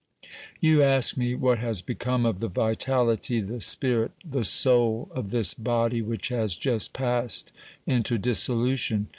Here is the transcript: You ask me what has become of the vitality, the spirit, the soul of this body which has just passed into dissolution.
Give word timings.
You 0.59 0.81
ask 0.81 1.15
me 1.15 1.35
what 1.35 1.59
has 1.59 1.83
become 1.83 2.25
of 2.25 2.39
the 2.39 2.47
vitality, 2.47 3.39
the 3.39 3.61
spirit, 3.61 4.13
the 4.27 4.43
soul 4.43 5.09
of 5.13 5.29
this 5.29 5.53
body 5.53 6.01
which 6.01 6.29
has 6.29 6.55
just 6.55 6.91
passed 6.91 7.51
into 7.85 8.17
dissolution. 8.17 9.09